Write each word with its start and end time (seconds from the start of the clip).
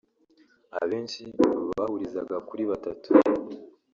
Abenshi 0.81 1.23
bahurizaga 1.77 2.35
kuri 2.47 2.63
batatu 2.71 3.09